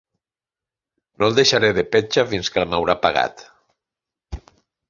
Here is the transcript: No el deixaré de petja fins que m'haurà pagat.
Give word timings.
No 1.19 1.27
el 1.27 1.37
deixaré 1.41 1.69
de 1.79 1.85
petja 1.97 2.25
fins 2.31 2.51
que 2.57 2.65
m'haurà 2.73 2.99
pagat. 3.07 3.45